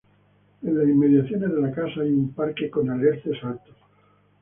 [0.63, 3.77] En las inmediaciones de la casa hay un parque con alerces altos.